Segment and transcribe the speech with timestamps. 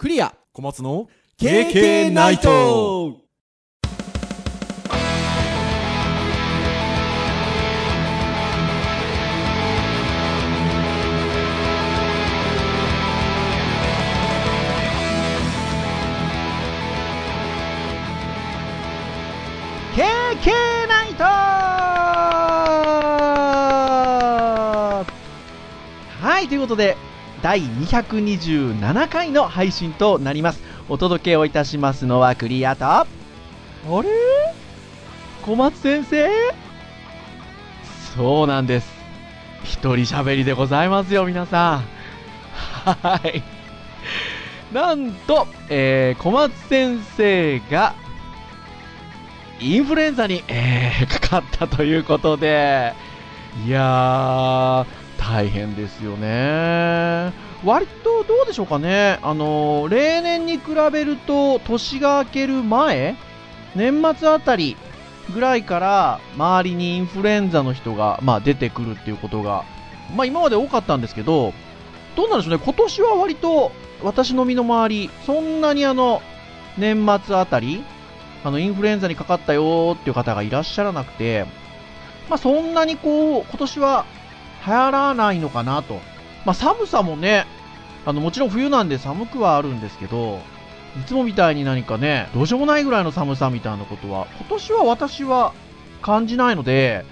[0.00, 0.34] クリア。
[0.54, 3.18] 小松の KK ナイト。
[20.88, 21.24] ナイト。
[26.22, 26.96] はい、ということで、
[27.42, 30.62] 第227回の配信となります。
[30.88, 33.06] お届けをいたしますのはクリアと、あ
[33.84, 34.08] れ？
[35.42, 36.28] 小松先生？
[38.14, 38.92] そうなんです。
[39.64, 41.84] 一人喋りでございますよ、皆さん。
[42.84, 43.42] はい。
[44.72, 47.94] なんと、えー、小松先生が、
[49.60, 52.92] インフルエンザに、えー、かかったということで、
[53.66, 57.32] いやー、大変ですよね。
[57.62, 63.14] 割とどうでしょうかね、あの例年に比べると年が明ける前、
[63.76, 64.76] 年末あたり
[65.34, 69.64] ぐらいから周りにインフルエンザの人が、まあ、出てくるっていうことが、
[70.16, 71.52] まあ、今まで多かったんですけど、
[72.16, 76.22] どうなんでしょうね、今年は割と私の身の回り、そんなにあの
[76.78, 77.84] 年末あたり、
[78.42, 81.44] あのインフルエンザにかかったよっていう方がいらっしゃらなくて、
[82.30, 84.06] まあ、そんなにこう今年は
[84.66, 86.00] 流行らないのかなと。
[86.44, 87.46] まあ、寒さもね、
[88.06, 90.40] あの、もちろん冬なんで寒くはあるんですけど、
[90.98, 95.52] いつもみたいに何かね、どうしようもないぐらいの寒さみたいなことは、今年は私は
[96.02, 97.04] 感じないので、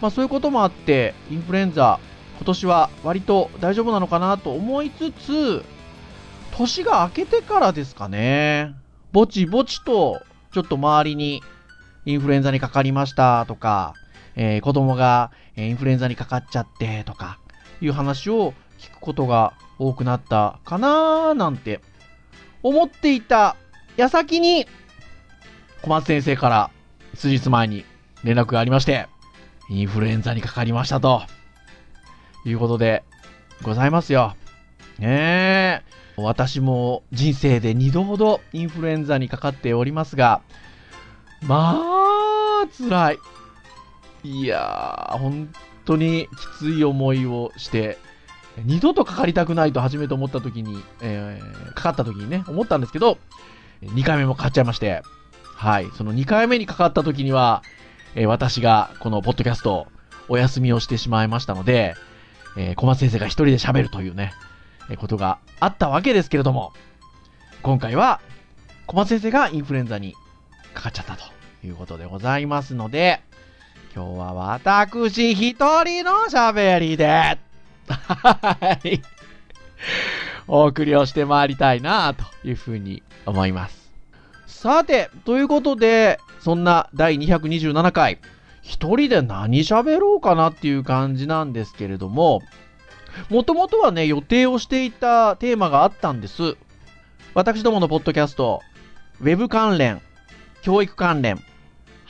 [0.00, 1.98] まあそういうこともあって、インフルエンザ、
[2.36, 5.64] 今年は割と大丈夫なのかなと思いつつ、
[6.50, 8.74] 年が明けてからですかね、
[9.12, 10.20] ぼちぼちと、
[10.52, 11.42] ちょっと周りに
[12.04, 13.94] インフルエンザにかかりましたとか、
[14.36, 17.38] えー、子供がインフルエンザにかかっちゃってとか、
[17.80, 21.80] いう話を聞くことが多くなったかななんて
[22.62, 23.56] 思っていた
[23.96, 24.66] 矢先に
[25.82, 26.70] 小松先生から
[27.14, 27.84] 数日前に
[28.22, 29.08] 連絡がありまして
[29.68, 31.22] インフルエンザにかかりましたと
[32.44, 33.02] いうことで
[33.62, 34.36] ございますよ。
[34.98, 36.02] ねえ。
[36.16, 40.42] 私も人生で2度ほどインフルエンザにかかっておりますが、
[41.42, 43.18] まあ、辛い。
[44.24, 45.52] いやー、本
[45.84, 46.28] 当に
[46.58, 47.98] きつい思いをして
[48.64, 53.18] 二度とかかりたくないと初めて思った時に、えー、かかった時にね、思ったんですけど、
[53.82, 55.02] 2回目もかかっちゃいまして、
[55.42, 57.62] はい、その2回目にかかった時には、
[58.14, 59.86] えー、私がこのポッドキャスト
[60.28, 61.94] お休みをしてしまいましたので、
[62.56, 64.32] えー、小松先生が一人で喋るというね、
[64.90, 66.72] えー、ことがあったわけですけれども、
[67.62, 68.20] 今回は
[68.86, 70.14] 小松先生がインフルエンザに
[70.74, 71.24] かかっちゃったと
[71.64, 73.22] いうことでございますので、
[73.94, 75.54] 今日は私一
[75.84, 77.06] 人の喋りで、
[77.88, 79.02] はい。
[80.48, 83.92] お送りをしてまいりたいなというふうに思います。
[84.46, 88.18] さて、ということで、そんな第227回、
[88.62, 92.40] 一人で何喋ろうかなっていう感じなんですけれども、
[93.28, 96.56] もともとはね、予定をしていたテーマがあったんです。
[97.34, 98.62] 私どものポッドキャスト、
[99.20, 100.00] ウェブ関連、
[100.62, 101.44] 教育関連、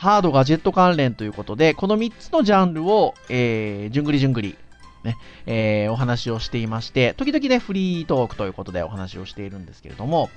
[0.03, 4.59] ハードガジェット関連ということで、この3つのジャンルを、えー、じゅんぐりじゅんぐり
[5.05, 10.29] ね、えー、お話をしていまして、時々ね、フリートークということでお話をしているんですけれども、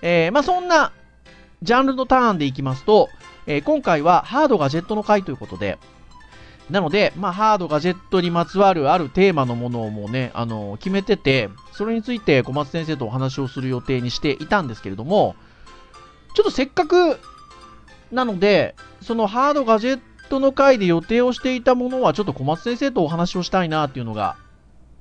[0.00, 0.90] えー、まあそんな
[1.60, 3.10] ジャンルのターンでいきますと、
[3.46, 5.76] えー、今回はハードガジェットの回ということで、
[6.70, 15.36] なので、まあ、ハードガジェットにまつわるあるテーマのものをもうね、あのー、決めてて、それについて小松先生とお話をする予定にしていたんですけれども、
[16.34, 17.20] ちょっとせっかく
[18.14, 24.36] なので、そのハードガジェットの回で予定をしていたものはちょっと小松先生とお話をしたいなっていうのが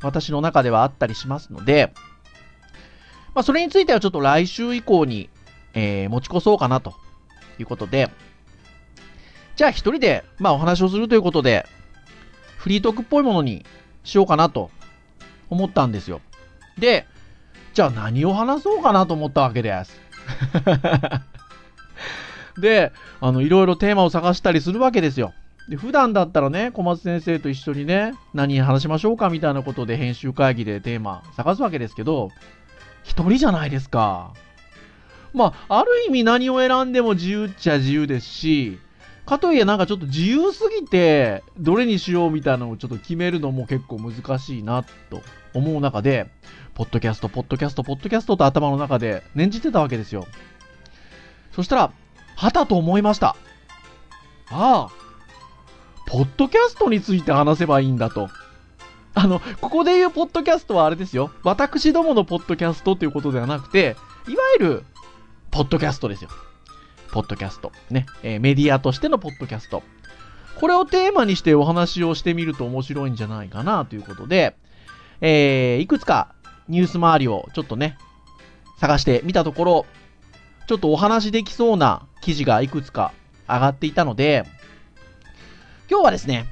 [0.02, 1.94] 私の中ではあったりしますので、
[3.36, 5.30] まあ、それについてはちょっと来週以降に、
[5.76, 6.96] えー、持ち越そうかなと
[7.60, 8.10] いうことで、
[9.56, 11.68] じゃあ一人で、まあ、お話をするということで、
[12.58, 13.64] フリートークっぽいものに
[14.04, 14.72] しようかなと
[15.52, 16.20] 思ったんですよ。
[16.80, 17.06] で、
[17.76, 20.02] じゃあ何を話そうかなと思ったわけです。
[22.58, 25.34] で、あの、いろいろテーマを探したりするわけですよ。
[25.70, 32.30] で、普段だったらね、小松先生と一緒にね、何話しましょうかみたいなことで編集会議でテーマ探すわけですけど、
[33.04, 34.34] 一人じゃないですか。
[35.34, 38.80] まあ、ある意味何を選んでも自由っちゃ自由ですし、
[39.26, 45.22] かといえなんかちょっと自由すぎて、どれにしようみたいなのをちょっと決めるのも結構難しいなと
[45.54, 46.28] 思う中で、
[46.76, 50.28] ポッドキャスト、ポッドキャスト、ポッドキャストと頭の中で念じてたわけですよ。
[51.54, 51.92] そしたら、
[52.36, 53.36] はたと思いました。
[54.50, 54.90] ああ、
[56.06, 58.30] ポッドキャストについて話せばいいんだと。
[59.16, 61.32] あの、ここで言うポッドキャストはあれですよ。
[61.44, 63.96] 私どものポッドキャストということではなくて、
[64.28, 64.84] いわゆる、
[65.52, 66.30] ポッドキャストですよ。
[67.12, 67.72] ポッドキャスト。
[67.92, 68.08] ね。
[68.24, 69.84] えー、メディアとしてのポッドキャスト。
[70.60, 74.56] これをテーマにしてお話をしてみると面白いんじゃないかなということで、
[75.22, 76.34] えー、いくつか
[76.68, 77.98] ニュース周りをちょっとね、
[78.80, 79.86] 探してみたところ、
[80.68, 83.14] ちょっとお話できそうな記事がいくつか
[83.48, 84.46] 上がっていたので、
[85.90, 86.46] 今日はですね、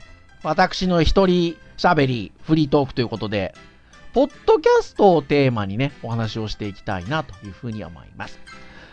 [0.44, 3.56] 私の一人喋り、フリートークということで、
[4.14, 8.40] ポッドキャストをテーマにね、お話をしていきたいなというふうに思います。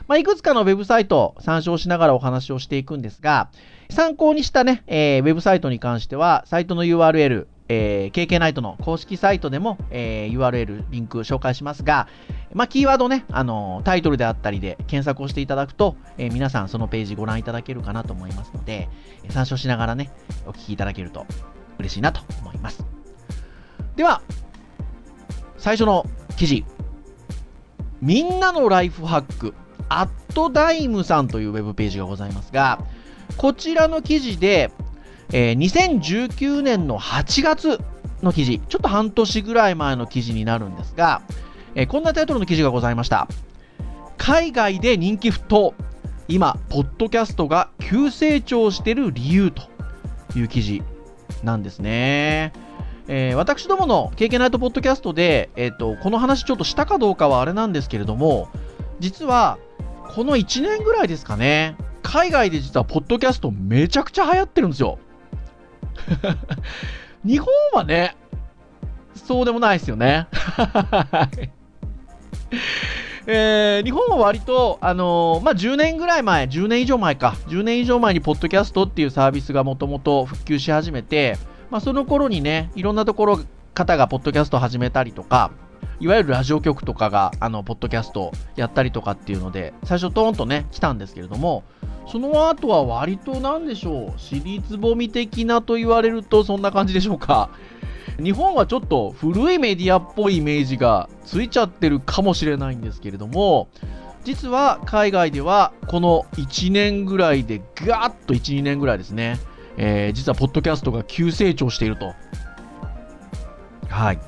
[0.07, 3.51] まあ、いくつかのウェブサイトを参照しながらお話をしていくんですが、
[3.91, 12.09] 参考にしたね、えー、ウェブサイトに関しては、サイトの URL、えー、KK ナイトの公式サイトでも、えー、URL、リンク紹介しますが、
[12.55, 18.89] まあ、キーワードね、あのー、タイトルであったりで検索をしていただくと、えー、皆さんそのページご覧いただけるかなと思いますので、
[19.29, 20.11] 参照しながらね、
[20.47, 21.27] お聞きいただけると
[21.79, 22.85] 嬉しいなと思います。
[23.97, 24.23] では、
[25.59, 26.07] 最初の
[26.37, 26.65] 記事。
[28.01, 29.55] みんなのライフハック、
[29.89, 32.79] アットダイムさんというウェブページがございますが、
[33.37, 34.71] こちらの記事で、
[35.33, 37.81] えー、2019年の8月
[38.23, 41.23] の記事、ちょっと半年ぐらい前の記事になるんですが、
[41.75, 43.29] えー、こんなタイトルの記事がございました。
[44.17, 45.75] 海外で人気沸騰。
[46.27, 49.63] 今、ポッドキャストが急成長している理由と
[50.37, 50.83] いう記事
[51.43, 52.53] なんですね。
[53.07, 58.49] えー、私どもの経験ナイトポッドキャストで、えーと、この話ちょっとしたかどうかはあれなんですけれども、
[59.01, 59.59] 実は
[60.11, 64.99] この1年ぐらいですかね、海外で実はポッドキャストめちゃくちゃ流行ってるんですよ。
[67.25, 68.17] 日本はね、
[69.15, 70.27] そうでもないですよね。
[73.31, 81.37] えー、日本は割と、あのー、まあ、10年ぐらい前、10年以上前か、10年以上前にポッドキャストっていうサービスがもともと復旧し始めて、
[81.71, 83.41] まあ、その頃にね、いろんなところ、
[83.75, 85.51] 方がポッドキャストを始めたりとか、
[86.01, 91.65] いわゆるラジオ局とかが、あの、ポッドキャストやったりとかっていうので、最初トーンとね、来たんですけれども、
[92.11, 97.51] その後は割となんでしょう、尻つぼみ的なと言われるとそんな感じでしょうか。
[98.23, 103.69] 日本はちょっと古いメディアっぽいイメージがついちゃってるかもしれないんですけれども、
[104.25, 109.39] 実は海外ではこの1年ぐらいでガーッと1、2年ぐらいですね、
[109.77, 112.13] えー、実はポッドキャストが急成長していると。
[113.89, 114.19] はい。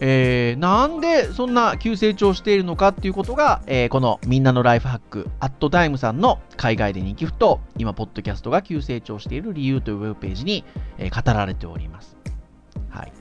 [0.00, 10.64] えー、なんでそんな急成長しているのかっていうことが、えー、このみんなのライフハック、アットタイムさんの海外で人気ふと、今、ポッドキャストが急成長している理由というウェブページに、
[10.98, 12.16] えー、語られております。
[12.90, 13.12] はい。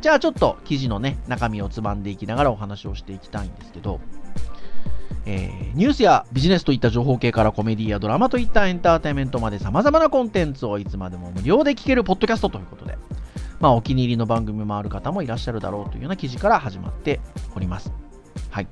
[0.00, 4.00] じゃあちょっと記事のね、中身をつまんでいきながらお話をしていきたいんですけど、
[5.26, 12.96] えー、ニュースやビジネスといった情報系からコメディやドラマといったエンターテインメントまで様々なコンテンツをいつまでも無料で聞けるポッドキャストということで、
[13.60, 17.20] まあ、お気に入りの番組もある方もいらっしゃるだろうというような記事から始まって
[17.54, 17.92] おります。
[18.50, 18.68] はい。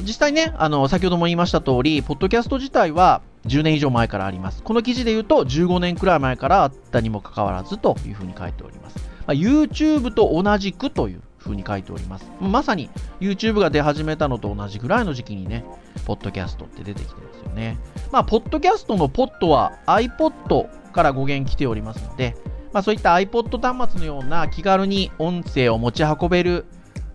[0.00, 4.62] 実際ね、あの、先ほども言いました通り、ポッドキャスト自体は10年以上前からあります。
[4.62, 8.98] この記事で言うと15年くらい前からあったにもかかわらずというふうに書いております。
[9.26, 12.30] まあ、YouTube と同じくというふうに書いております。
[12.40, 12.90] まさに
[13.20, 15.64] YouTube が出始めたのと同じぐらいの時期にね、
[16.04, 17.78] ポッドキャストって出てきてますよね。
[18.12, 22.36] まあ、ポッドキャストのポットは iPod から語源来ておりますので、
[22.72, 26.66] まあ、そういった iPod 端末のような気軽に音声を持ち運べる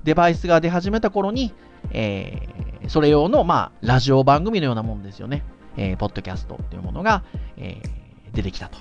[0.03, 1.53] デバイスが出始めた頃に、
[1.91, 5.43] えー、それ用の、まあ、ラジオ番組のようなものですよね。
[5.77, 7.23] えー、ポッドキャストっていうものが、
[7.57, 8.77] えー、出てきたと。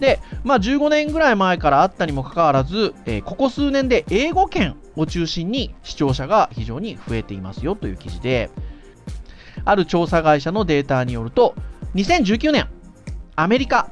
[0.00, 8.50] で、まあ、15年ぐらい前からあったにもかかわらず、えー、ここ数年で英語圏を中心に視聴者が非常に増えていますよという記事で、
[9.64, 11.54] ある調査会社のデータによると、
[11.94, 12.68] 2019年、
[13.36, 13.90] アメリカ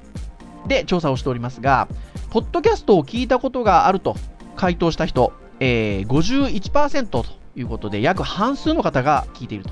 [0.67, 1.89] で調査をしておりますが、
[2.31, 4.17] ポッドキャストを聞いたことがあると
[4.57, 7.25] 回答した人、えー、51%と
[7.57, 9.71] いうことで、約半数の方が聞いていると。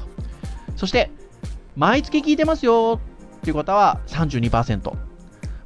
[0.77, 1.11] そして、
[1.77, 3.01] 毎月聞いてますよ
[3.39, 5.12] っていう方は32%。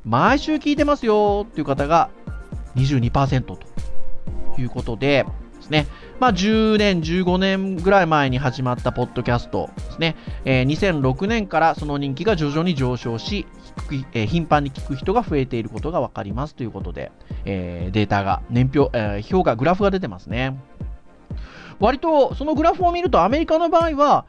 [0.06, 2.10] 毎週聞いてますよっていう方が
[2.76, 3.58] 22%と
[4.56, 5.86] いうことでですね。
[6.20, 10.16] まあ、10年、15年ぐらい前に始まったポッドキャストですね。
[10.44, 13.46] えー、2006年からその人気が徐々に上昇し、
[14.12, 17.10] えー、頻繁に聞く人が増えていることが分かりますということで、
[17.44, 20.56] えー、データが、年表、えー、表が、グラフが出てますね。
[21.80, 24.24] 割と、そのグラフを見ると、アメリカの場合は、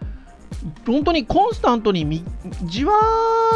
[0.86, 2.24] 本当にコンスタントに
[2.64, 2.94] じわ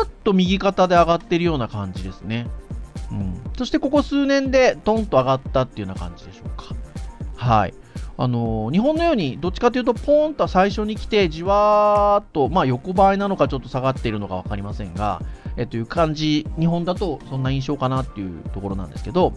[0.03, 2.47] ーっと右肩で上がってるような感じですね。
[3.11, 6.75] うん、そしてここ数年でトンと上がったっていうような感じでしょうか。
[7.35, 7.73] はい。
[8.17, 15.21] あのー、日本のようにどっちかというとポーンと最初に来てじわーっと、まあ、横ばいなのかちょっと下がっているのか分かりませんが、
[15.57, 19.33] えという感じ、日本だとそんな印象かなっていうところなんですけど、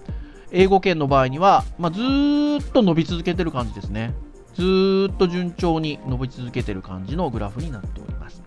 [0.52, 4.14] 英語圏の場合には、まあ、ずっと伸び続けてる感じですね。
[4.54, 8.42] ずっと順調に伸び続けてる感じのグラフになっております。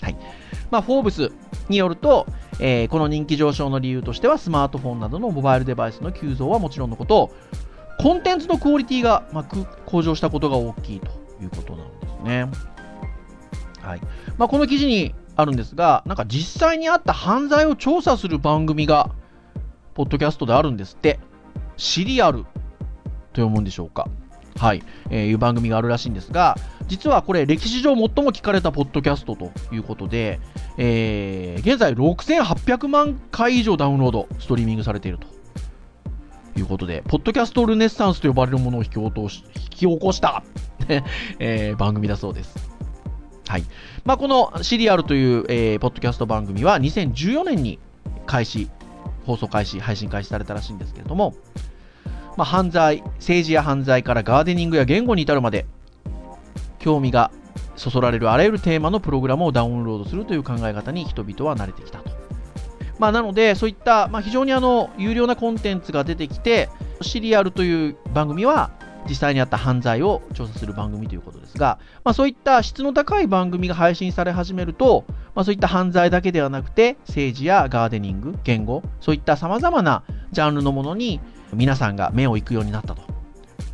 [0.00, 0.16] はい。
[0.70, 1.32] まあ、フォーブス
[1.68, 2.26] によると、
[2.60, 7.30] えーこの人気上昇の理由としては、スマートフォンなどのモバイルデバイスの急増はもちろんのこと、
[7.98, 9.44] コンテンツのクオリティが、ま、
[9.86, 11.06] 向上したことが大きいと
[11.42, 12.50] いうことなんですね。
[13.82, 14.00] はい。
[14.36, 19.10] まあ、この記事にあるんですが、なんか実際にあった犯罪を調査する番組が、
[19.94, 21.18] ポッドキャストであるんですって。
[21.76, 22.48] シリアルと
[23.34, 24.08] 読むんでしょうか。
[24.56, 26.56] はい、えーいう番組があるらしいんですが、
[26.88, 30.40] 実はこれ、歴史上最も聞かれたポッドキャストということで、
[30.76, 35.26] えー現在6800万回以上ダウンロード、ストリーミングされていると
[36.58, 40.42] いうことで、ポッドキャストルネッサンスと呼ばれるものを引き起こし引き起こした、
[41.38, 42.56] えー番組だそうです。
[43.46, 43.64] はい
[44.04, 47.78] まあ、このシリアルという、えーポッドキャスト番組は2014年に
[48.26, 48.68] 開始、
[49.24, 51.34] 放送開始、配信開始されたらしいんですけれども、
[52.38, 55.66] まあ、犯罪、政治や犯罪からガーデニングや言語に至るまで、
[56.78, 57.32] 興味が
[57.74, 62.10] そそられるあらゆるテーマのプログラムをダウンロードするという考え方に人々は慣れてきたと。
[63.00, 66.68] まあ、なので、そういった、まあ、非常にあの有料なコンテンツが出てきて、
[67.02, 68.70] シリアルという番組は
[69.08, 81.20] 実際にあった犯罪を調査する番組ということですが、まあ、そういった質の高い番組が配信され始めると、まあ、そういった犯罪だけではなくて、政治やガーデニング、言語、そういった様々なジャンルのものに
[81.54, 83.02] 皆さんが目を行くようになったと。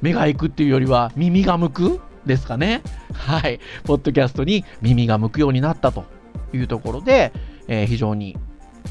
[0.00, 2.82] 目が行くっていうよりは耳が向くですかね。
[3.12, 3.60] はい。
[3.84, 6.04] ポッドキャストに耳が向くようになったと
[6.52, 7.32] いうところで、
[7.68, 8.36] えー非常に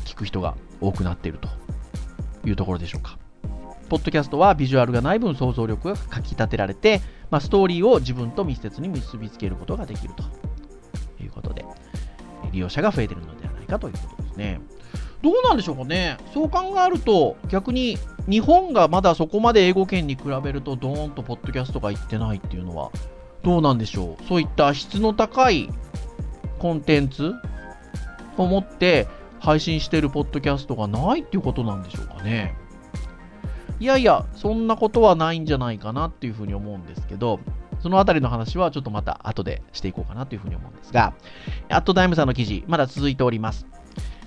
[0.06, 1.50] 聞く人が多くなっていると
[2.48, 3.18] いうところでしょうか。
[3.90, 10.24] ポッドキャストはビジュアルがない分想像力がかき立てられて、まあ、ストーリーを自分と密接に結びつけることができると
[11.24, 11.64] いうことで、
[12.52, 14.60] 利用者が増えているのではないかということですね。
[15.22, 16.18] どうなんでしょうかね。
[16.34, 17.98] そう考えると、逆に
[18.30, 22.92] 日本がまだそこまで英語圏に比べると、ドーンとポッドキャストがいってないっていうのは、
[23.44, 24.24] どうなんでしょう?
[24.24, 25.70] そういった質の高い
[26.60, 27.34] コンテンツ
[28.38, 29.08] を持って
[29.40, 32.56] 配信してるポッドキャストがないっていうことなんでしょうかね。
[33.80, 37.42] いやいや、そんなことはないんじゃないかなっていうふうに思うんですけど、
[37.82, 41.14] そのあたりの話はちょっとまた後でしていこうかなというふうに思うんですが、
[41.68, 43.68] アットダイムさんの記事、まだ続いております。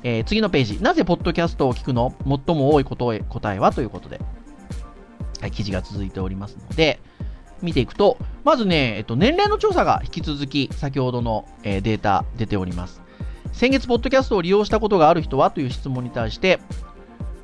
[0.08, 2.14] えー次のページ、なぜポッドキャストを聞くの？
[2.24, 3.72] 最も多いことへ答えは？
[3.72, 4.20] ということで、
[5.40, 7.00] はい、記事が続いておりますので、
[7.60, 13.02] 見ていくと、まずね、えっと、年齢の調査が引き続き、先ほどの、えーデータ出ております。
[13.52, 15.50] 先月、ポッドキャストを利用したことがある人は？
[15.50, 16.60] という質問に対して、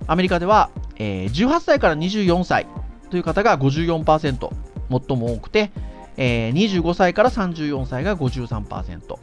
[0.07, 2.69] アメリカでは、えー18歳から24歳
[3.11, 4.51] という方が54%、
[5.09, 5.73] 最も多くて、
[6.17, 9.19] えー25歳から34歳が53%、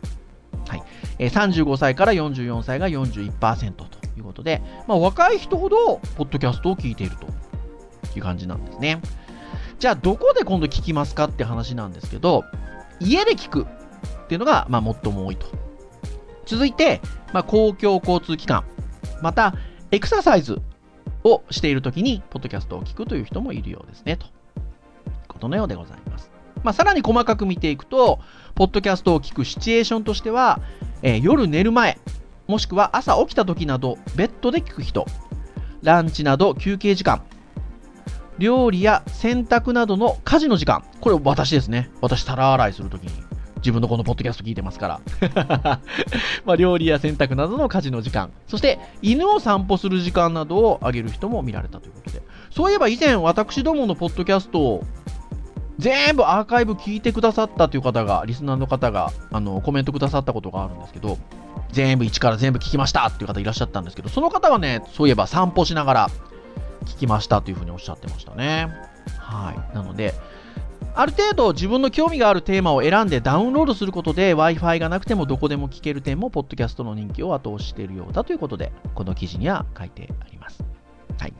[0.67, 0.84] はい。
[1.19, 3.85] え35歳から44歳が41%と
[4.17, 7.27] いうことで、まあ、若い人ほど、ポッドキャストを聞いていると
[8.17, 9.01] いう感じなんですね。
[9.79, 12.45] じゃあ、どこで今度聞きますかって話なんですけど、
[13.01, 13.65] 家で聞くっ
[14.27, 15.47] ていうのが、まあ、最も多いと。
[16.45, 17.01] 続いて、
[17.33, 18.63] まあ、公共交通機関、
[19.21, 19.53] また、
[19.91, 20.61] エクササイズ
[21.23, 24.31] をしているときに、ポッドキャストを聞くという人もいるようですね、という
[25.27, 26.38] ことのようでございます。
[26.63, 28.19] まあ、さらに細かく見ていくと、
[28.55, 30.59] ポッドキャストを聞くシチュエーションとしては、
[31.01, 31.97] えー夜寝る前、
[32.47, 35.05] もしくは朝起きた時など、ベッドで聞く人、
[35.81, 37.21] ランチなど休憩時間、
[38.39, 41.91] 料理や洗濯などの家事の時間、これ私ですね。
[42.01, 43.11] 私、皿洗いするときに、
[43.57, 45.01] 自分のこのポッドキャスト聞いてますから。
[46.45, 54.83] まあ、料理や洗濯などの家事の時間、そして犬を散歩する時間などを挙げる人も見られたということで、そういえば以前、私どものポッドキャストを
[55.79, 61.17] 全部アーカイブ聞いてくださったという方が、リスナーの方があのコメントくださったことがあるんですけど、
[61.71, 66.09] 全部一から全部聞きましたっていう方いらっしゃったんですけど、その方はね、そういえば散歩しながら
[66.86, 68.67] 聞きましたというふうにおっしゃってましたね。
[69.17, 69.75] はい。
[69.75, 70.13] なので、
[70.95, 80.62] ある程度自分の興味があるテーマを選んでダウンロードすることで Wi-Fi がなくてもどこでも聞ける点もポッドキャストの人気を後押ししているようだということで、この記事には書いてあります。
[81.17, 81.33] はい。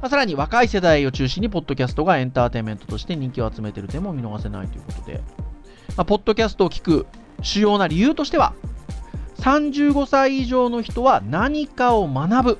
[0.00, 5.20] まあ、さらに若い世代を中心にポッドキャストがエンターテインメントとして人気を集めている点も見逃せないということで、
[5.96, 7.06] まあ、ポッドキャストを聞く
[7.42, 8.54] 主要な理由としては、
[9.40, 12.58] 35歳以上の人は何かを学ぶ、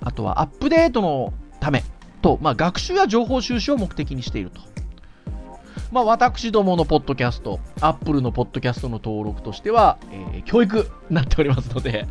[0.00, 1.82] あとはアップデートのため
[2.22, 4.60] と、まあ、学習や情報収集を目的にしていると。
[5.92, 12.06] まあ、私どものポッドキャスト、アップルのポッドキャストの登録としては、えー教育になっておりますので、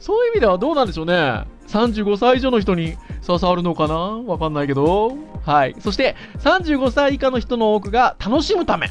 [0.00, 1.44] そういう意味ではどうなんでしょうね。
[1.68, 2.96] 35歳以上の人に
[3.26, 3.94] 刺さるのかな？
[3.94, 5.16] わかんないけど。
[5.44, 5.74] はい。
[5.80, 8.90] そして、35歳以下の人の多くが楽しむため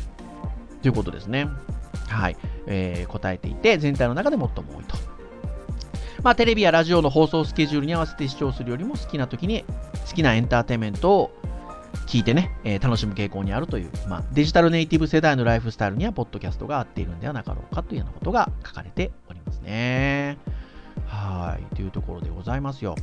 [0.82, 1.48] ということですね。
[2.10, 2.38] はい。
[2.68, 4.98] えー答えていて、全体の中で最も多いと。
[6.24, 9.66] まあ、テレビやラジオの放送スケジュールに合わせて視聴するよりも好きな時に
[10.08, 11.32] 好きなエンターテインメントを
[12.08, 20.38] 聞いてね、えー楽しむ傾向にあるという、まあ、デジタルネイティブ世代のライフスタイルには、ポッドキャストが合っているんではなかろうかというようなことが書かれておりますね。
[21.08, 21.76] はい。
[21.76, 22.96] というところでございますよ。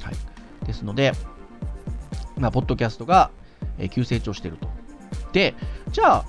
[0.00, 0.66] はい。
[0.66, 1.12] ですので、
[2.36, 3.30] まあ、ポッドキャストが、
[3.78, 4.68] えー急成長してると。
[5.32, 5.54] で、
[5.92, 6.24] じゃあ、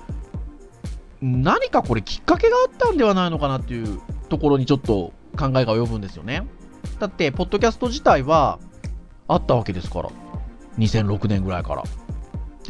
[1.20, 6.46] 何かこれきっかけがあったんではないのかなっていうところにちょっと考えが及ぶんですよね。
[6.98, 8.58] だって、ポッドキャスト自体は
[9.28, 10.10] あったわけですから。
[10.78, 11.84] 2006年ぐらいから。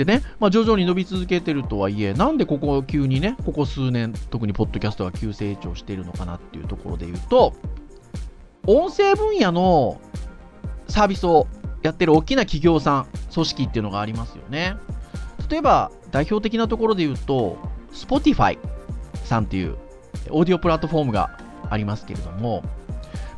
[0.00, 7.52] でね、まあ、徐々に伸び続けてるとはいえ、なんでここ急にね、ここ数年、特にポッドキャストが急成長しているのかなっていうところで言うと、
[8.66, 10.00] 音声分野の
[10.88, 11.46] サービスを
[11.82, 14.76] やってる大きな企業さん、組織っていうのがありますよね。
[15.50, 17.58] 例えば、代表的なところで言うと、
[17.92, 18.56] Spotify
[19.24, 19.76] さんっていう
[20.30, 21.38] オーディオプラットフォームが
[21.68, 22.62] ありますけれども、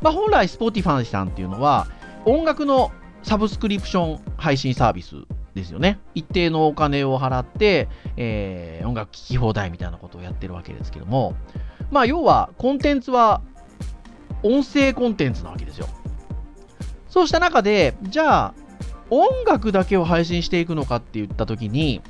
[0.01, 1.87] まあ、本来 Spotify さんっていうのは、
[2.23, 5.17] 音楽のサブスクリプション配信サービス
[5.53, 5.99] ですよね。
[6.15, 11.35] 一定のお金を払って、えー音楽聴き放題みたいなことをやってるわけですけども、
[11.91, 13.41] まあ、要は、コンテンツは
[14.43, 15.87] 音声コンテンツなわけですよ。
[17.09, 18.53] そうした中で、じゃあ、
[19.09, 22.01] 音楽だけを配信していくのかって言ったときに、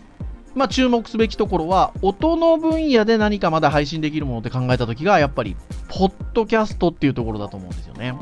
[0.56, 5.56] まあ、注目すべきところは、音の分野で何かまだ配信できるものって考えたときが、やっぱり、
[5.90, 8.14] ポッドキャストっていうところだと思うんですよね。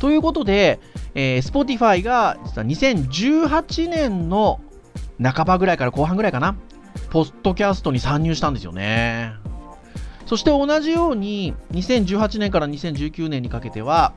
[0.00, 0.80] ということで、
[1.14, 4.60] えー Spotify が実は2018年の
[5.22, 6.56] 半ばぐらいから後半ぐらいかな、
[7.10, 9.32] ポッドキャストに参入したんですよね。
[10.26, 14.12] そして同じように、2018年から2019年にかけては、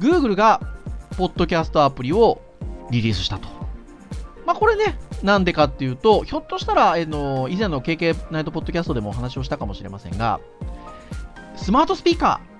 [0.00, 0.60] Google が
[1.16, 2.40] ポッドキャストアプリを
[2.90, 3.48] リリースしたと。
[4.46, 10.40] まあこれね、なんでかっていうと、ひょっとしたら、あの以前の KK ナイトポッドキャストでもお話をしたかもしれませんが、
[11.56, 12.53] スマートスピーカー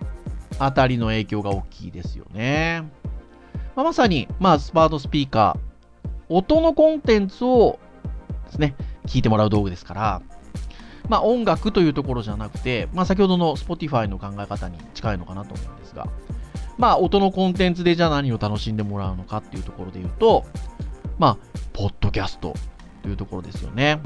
[0.59, 2.85] あたりの影響が大きいですよね。
[3.77, 7.79] まあ、まさに、まあ、スマートスピーカー、音のコンテンツを
[8.47, 8.75] ですね、
[9.07, 10.23] 聞いてもらう道具ですから、
[11.09, 16.09] まあ、音楽というところじゃなくて、まあ、先ほどの Spotify の考え方に近いのかなと思うんですが、
[16.79, 20.45] まあ、音のコンテンツでじゃあ何を楽しんでもらうのかっていうところで言うと、
[21.19, 21.39] まあ、
[21.73, 22.55] ポッドキャスト
[23.03, 24.01] というところですよね。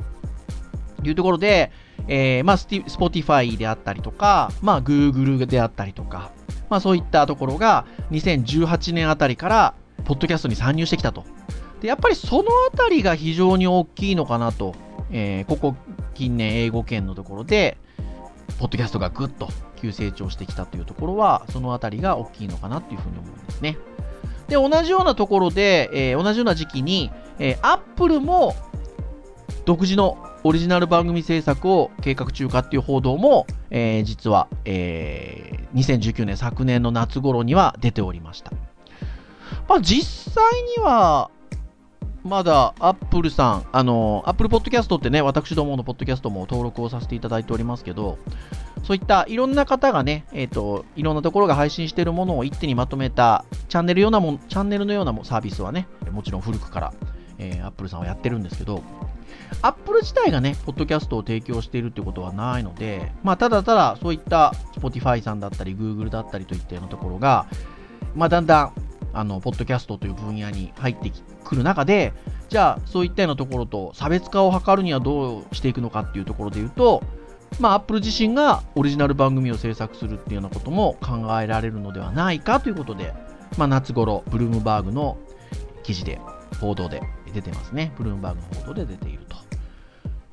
[1.03, 1.70] というところで、
[2.07, 6.31] えー、まあ、スティ Spotify であったりとか、まあ、Google であったりとか、
[6.71, 11.25] まあ、そういったところが2018年あたりから、ポッドキャストに参入してきたと。
[11.81, 14.75] で、やっぱりそのあたりが非常に大きいのかなと、
[15.11, 15.75] えーここ
[16.15, 17.79] 近年英語圏のところで、
[18.59, 23.79] ポッドキャストがぐっと急成長してきたというところは、そのあたりが大きいのかなというふうに思うんですね。
[24.49, 28.57] で、同じようなところで、えー同じような時期に、えー、Apple も
[29.65, 38.53] 独自のオリジナル番組制作を計画中かっていう報道も、えー実は、えー2019年昨年の夏頃には出ておりました。
[39.68, 40.44] まあ実際
[40.77, 41.31] には、
[42.24, 48.18] まだアップルさん、あの、アップルポッドキャストってね、私どものポッドキャストも登録をさせていただいておりますけど、
[48.83, 56.94] そういったいろんな方がね、えっ、と、いろんなところが配信しているものを一手にまとめたチャンネルようなもん、チャンネルのようなもサービスはね、もちろん古くから、
[57.38, 58.83] えー、アップルさんはやってるんですけど、
[59.62, 67.47] アップル自体がね、ポッドキャストを提供しているってことはないので、まあ、ただただそういった Spotify さんだったり、Google だったりといったようなところが、
[68.14, 68.73] まあ、だんだん、
[69.12, 71.11] あの、ポッドキャストという分野に入って
[71.45, 72.12] くる中で、
[72.49, 77.03] じゃあ、そういったようなところと差別化を図るにはどうしていくのかっていうところで言うと、
[77.61, 83.12] まあ、アップル自身がオリジナル番組を制作するっていうようなことも考えられるのではないかということで、
[83.57, 85.19] まあ、夏頃、ブルームバーグの
[85.83, 86.21] 記事で、
[86.61, 87.93] 報道で出てますね。
[87.97, 89.37] ブルームバーグの報道で出ていると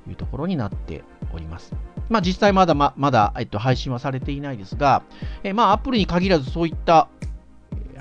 [0.10, 1.04] いうところになって
[1.34, 1.76] おります。
[2.10, 5.04] まあ、実際まだままだ、えっと、配信はされていないですが、
[5.44, 7.08] えまあ、アップルに限らずそういった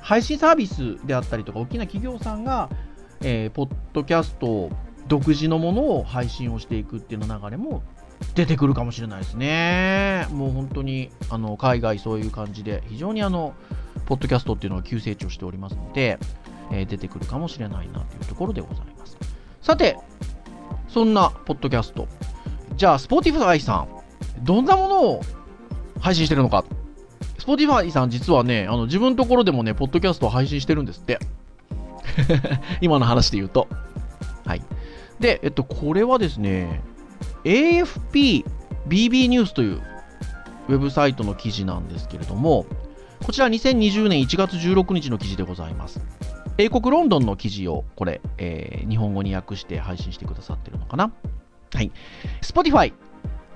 [0.01, 2.69] 配信サービスであったりとか、大きな企業さんが、
[3.23, 4.71] えーポッドキャスト
[5.09, 7.83] 独自のものを配信をしていくっていうの流れも
[8.35, 10.27] 出てくるかもしれないですね。
[10.31, 13.55] もう本当にあの海外そういう感じで非常にあの
[14.07, 16.19] ポッドキャストっていうのは急成長しておりますので、
[16.81, 19.17] え出てくるかもしれないなというところでございます。
[19.63, 19.97] さて、
[20.89, 22.07] そんなポッドキャスト。
[22.77, 23.89] じゃあ、Spotify さん、
[24.43, 25.21] どんなものを
[26.01, 26.65] 配信してるのか。
[27.39, 31.19] Spotify さん実はね、あの自分のところでもね、ポッドキャストを配信してるんですって。
[32.81, 33.69] 今の話で言うと。
[34.45, 34.63] はい。
[35.21, 36.83] で、えっと、これはですね、
[37.45, 38.45] AFP
[38.89, 39.83] BB ニュースという
[40.69, 42.67] ウェブサイトの記事なんですけれども、
[43.23, 46.01] こちら2020年1月16日の記事でございます。
[46.57, 51.13] 英国ロンドンの記事をこれ、えー日本語に訳して配信してくださってるのかな？
[51.73, 51.91] はい。
[52.43, 52.93] Spotify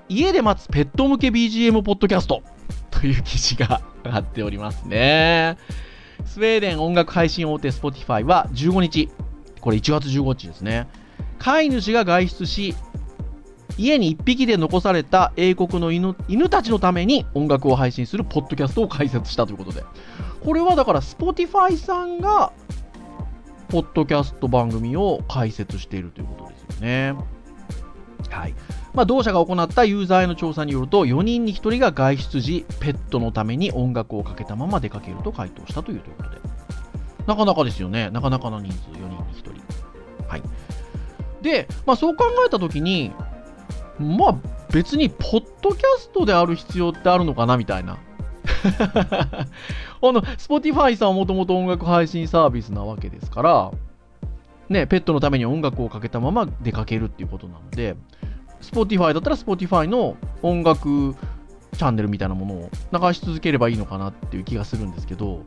[0.09, 2.41] 家で待つペット向け BGM ポッドキャスト
[2.89, 5.57] という記事が上がっておりますね。
[6.25, 9.09] スウェーデン音楽配信大手 Spotify は15日、
[9.61, 10.87] これ1月15日ですね。
[11.37, 12.75] 飼い主が外出し、
[13.77, 19.83] 家に1匹で残された英国の犬犬たちのために音楽を配信するポッドキャストを開設したということで。
[20.43, 22.51] これはだから Spotify さんが、
[23.69, 27.15] ポッドキャスト番組を開設しているということですよね。
[28.29, 28.55] はい。
[28.93, 36.37] まあ、同社が行ったユーザーへの調査によると、4人に1人が外出時、ペットのために音楽をかけたまま出かけると回答したというということで。
[37.27, 38.09] なかなかですよね。
[38.09, 39.51] なかなかの人数、4人に1人。
[40.27, 40.41] はい。
[41.41, 43.13] で、まあ、そう考えたときに、
[43.99, 44.35] まあ、
[44.71, 47.97] 別に、ポッドキャストである必要ってあるのかなみたいな。
[50.01, 53.71] あの、Spotify さんはもともと音楽配信サービスなわけですから、
[54.69, 57.95] ね、ペットのために音楽をかけたまま出かけるっていうことなので、
[58.61, 61.15] Spotify だったら Spotify の音楽
[61.73, 62.69] チャンネルみたいなものを
[63.07, 65.43] 流し続ければいいのかなっていう気がするんですけど、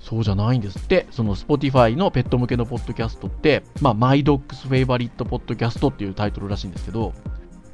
[0.00, 1.06] そうじゃないんですって。
[1.10, 7.12] その Spotify のペット向けのポッドキャストって、まあ、My Dog's Favorite Podcast っていうタイトルらしいんですけど、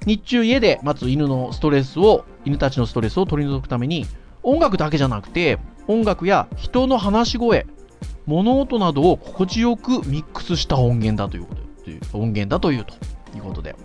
[0.07, 4.07] 日中家で待つ犬のストレスを、犬たちのストレスを取り除くために、
[4.49, 5.59] 音楽だけじゃなくて、
[5.89, 7.67] 音楽や人の話し声、
[8.25, 12.95] 物音などを心地よくミックスした音源だということ音源だというと
[13.37, 13.77] いうことで。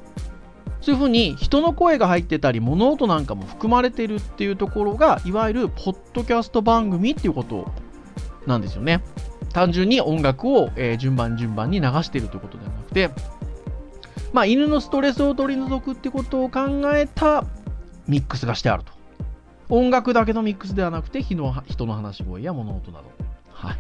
[0.80, 7.72] そういうふうに人の声が入ってたり物音なんかも含まれてるっていうところがいわゆるポッドキャスト番組っていうこと
[8.46, 9.02] なんですよね。
[9.54, 13.10] 単純に音楽を、えー、順番順番に流しているということではなくて、
[14.34, 17.46] まあ、犬のストレスを取り除くってことを考えた
[18.08, 18.93] ミックスがしてあると。
[19.70, 23.06] 音楽だけのミックスではなくて人の人の話し声や物音など。
[23.52, 23.78] はい。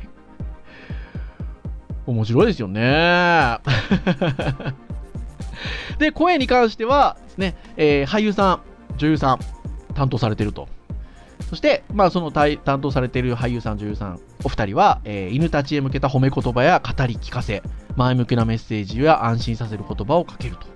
[2.05, 3.59] 面白いですよね。
[5.97, 8.61] で、声に関してはですね、えー、俳優さん、
[8.97, 9.39] 女優さん、
[9.93, 10.67] 担当されてると。
[11.49, 17.61] そして、まあ、その担当されている俳優さん、女優さん、お二人は、えー、犬たちへ向けた褒め言葉や語り聞かせ、
[17.95, 20.67] 前向きなメッセージや安心させる言葉をかけると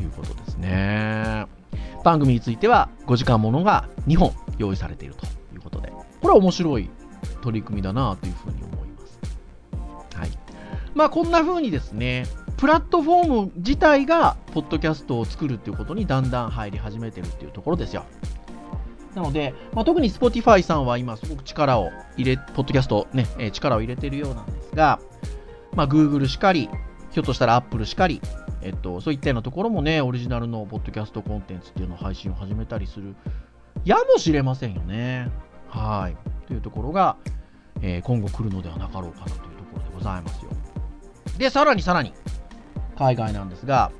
[0.00, 1.46] いうことですね。
[2.06, 6.88] 番組については5時間ものが2本用意されているということで、これは面白い
[7.42, 9.18] 取り組みだなというふうに思います。
[10.16, 10.30] はい。
[10.94, 12.26] まあ、こんな風にですね、
[12.58, 18.04] プラットフォーム自体が、ポッドキャストを作るっていうことにだんだん入り始めてるっていうところですよ。
[19.16, 25.00] なので、まあ、特に Spotify さんは今すごく力を入れ、ポッドキャストね、え力を入れてるようなんですが、
[25.74, 26.70] まあ、Google しかり、
[27.10, 28.20] ひょっとしたら Apple しかり、
[28.66, 33.14] えっと、そういったようなところもね、オリジナルのポッドキャストコンテンツっていうのを配信を始めたりする
[33.84, 35.30] やもしれませんよね。
[35.68, 36.16] はい。
[36.48, 37.16] というところが、
[37.80, 40.50] えー、今後来るのではなかろうかなというところでございますよ。
[41.38, 42.12] で、さらにさらに、
[42.98, 43.92] 海外なんですが、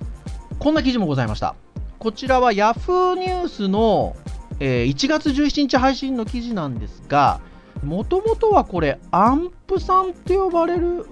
[0.59, 1.55] こんな記事もございました。
[2.01, 4.17] こちらは Yahoo ニュースの、
[4.59, 7.41] えー、1月17日配信の記事なんですが、
[7.85, 11.07] もともとはこれ、アンプさんって呼ばれる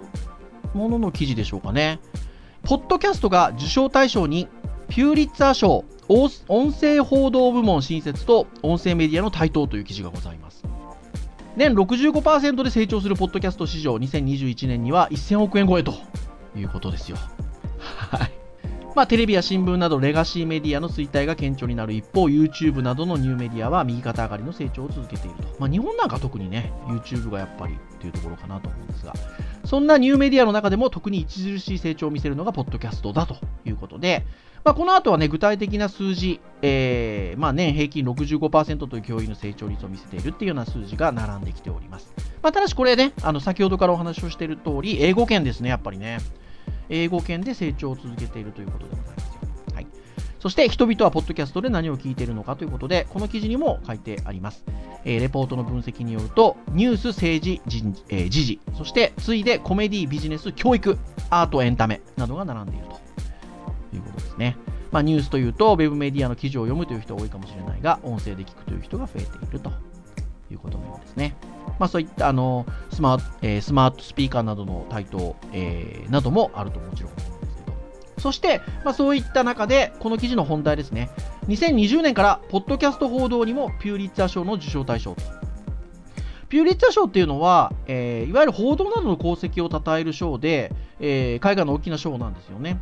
[0.75, 2.01] ものの記事でしょうかね。
[2.64, 4.48] ポッドキャストが受賞対象に、
[4.88, 10.64] ピューリッツァー賞、音声報道部門新設と音声メディアの台頭という記事がございます。
[11.57, 15.92] 年65%で成長するポッドキャスト市場、2021年には1000億円超えと
[16.57, 17.18] いうことですよ。
[17.79, 18.33] はい。
[18.96, 25.42] まあ、テレビや新聞などレガシーメディアの衰退が顕著になる一方、YouTube などのニューメディアは右肩上がりの成長を続けていると。
[25.59, 29.12] まあ、日本なんか特にね、YouTube がやっぱりというところかなと思うんですが、
[29.75, 34.25] そんなニューメディアの中でも特に著しい成長を見せるのがポッドキャストだということで、
[34.63, 42.15] まあ、この後はね、具体的な数字、えー、まあ、年平均65%という教員の成長率を見せているっていうような数字が並んできております。
[42.41, 46.19] まあ、ただしこれね、あの先ほどからお話をしている通り、英語圏ですね、やっぱりね。
[46.89, 49.34] 英語圏で成長を続けているということでございます。
[50.45, 54.63] そして人々はポッドキャストで何を聞いているのかということで、この記事にも書いてあります。
[55.07, 60.99] えー、レポートの分析によると、ニュース、政治、人えー、時事、そして次いでコメディ、ビジネス、教育、
[61.31, 64.59] アート、エンタメなどが並んでいるということですね。
[64.93, 69.73] まあ、ニュースというと、ウェブメディアの記事を読むという人が多いかもしれないが、音声で聞くという人が増えていると
[70.51, 71.35] いうことのようですね。
[71.79, 77.13] まあ、そういったあのスマート、えー、スマートスピーカーなどの台頭、えー、などもあるともちろん、
[78.25, 81.11] そして、まあ、そういった中で、この記事の本題ですね、
[81.49, 85.15] 2020年から、ポッドキャスト報道にもピューリッツァ賞の受賞対象。
[86.49, 92.81] ピューリッツァ賞っていうのは、えー、いわゆる報道などの功績を称える賞で、えー、海外の大きな賞なんですよね。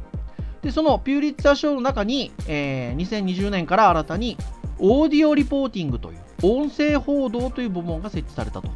[0.63, 4.37] で、そのピューリッツァ賞の中に、えー、2020年から新たに、
[4.79, 8.69] オーディオリポーティングという、音声報道という部門が設置されたと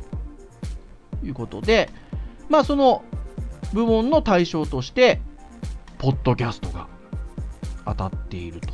[1.23, 1.91] いうことで、
[2.49, 3.05] まあ、その
[3.73, 5.21] 部門の対象として、
[5.99, 6.89] ポッドキャストが
[7.85, 8.73] 当たっているとい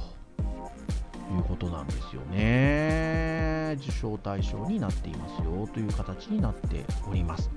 [1.38, 3.76] うことなんですよね。
[3.78, 7.50] 受賞対象になっていますよという形になっております。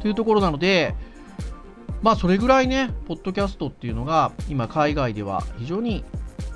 [0.00, 0.94] というところなので、
[2.02, 6.04] まあそれぐらいね、ポッドキャストっていうのが今海外では非常に、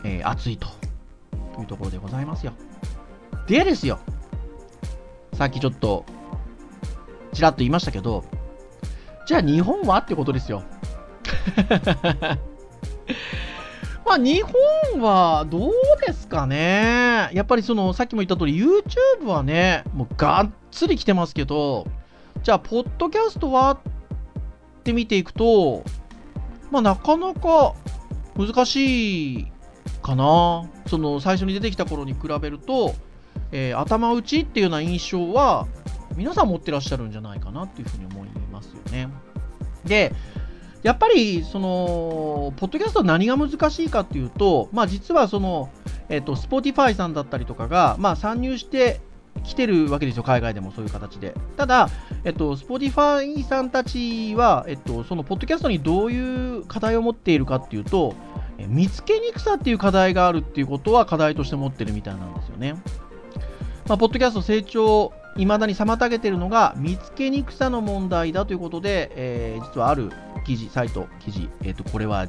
[0.04, 0.66] えー、熱いと
[1.60, 2.52] いうところでございますよ。
[3.46, 4.00] でですよ、
[5.34, 6.04] さっきちょっと
[7.32, 8.24] ちらっと言いましたけど、
[9.26, 10.64] じゃあ日本はってことですよ。
[14.04, 15.72] まあ日本はどう
[16.06, 17.28] ですかね。
[17.32, 21.86] やっぱりそのさっきも言った通り YouTube はね、もうがっつり来てますけど、
[22.42, 23.78] じゃあポッドキャストはっ
[24.84, 25.82] て見ていくと、
[26.70, 27.74] まあなかなか
[28.36, 29.52] 難しい
[30.02, 30.68] かな。
[30.86, 32.94] その最初に出てきた頃に比べると、
[33.50, 35.66] えー、頭打ちっていうような印象は
[36.16, 39.08] 皆さん持ってらっしゃるんじゃないかなっていうふうに思いますよね。
[39.84, 40.12] で、
[40.86, 45.68] やっぱり、その、ポッドキャスト何が難しいかっていうと、まあ実はその、
[46.08, 49.00] えっ、ー、と、Spotify さんだったりとかが、まあ参入して
[49.42, 51.34] きてるわけですよ、海外でもそういう形で。
[51.56, 51.88] ただ、
[52.22, 58.14] えっと、Spotify さんたちは、えっと、そのポッドキャストにどういう課題を持っているかっていうと、
[58.68, 62.76] 見つけにくさっていう課題があるっていうことは課題として持ってるみたいなんですよね。
[63.88, 70.10] まあ、ポッドキャスト成長未だに妨げているのが見つけにくさの問題だということで、えー、実はある
[70.46, 72.26] 記事、サイト、記事、え、ー、と、これは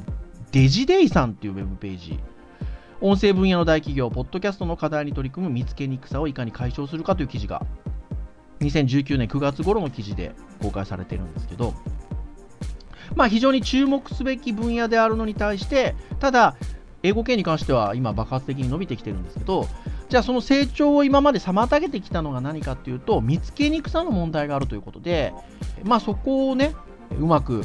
[0.52, 2.20] デジデイさんっていうウェブページ、
[3.00, 7.64] 音声分野の大企業、ポッドキャストの課題に取り組む見つけにくさをいかに解消するかという記事が、
[8.60, 11.74] 2019年9月頃の記事で公開されているんですけど、
[13.14, 16.56] まあ非常に注目すべき分野であるのに対して、ただ、
[17.02, 19.66] 英語圏に関しては今爆発的に伸びてきてるんですけど、
[20.08, 25.34] じゃあその成長を今まで妨げてきたのが何かっていうと、見つけにくさの問題があるということで、
[25.84, 26.74] まあそこをね、
[27.18, 27.62] うまく